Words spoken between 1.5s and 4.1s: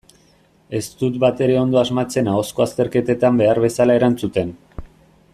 ondo asmatzen ahozko azterketetan behar bezala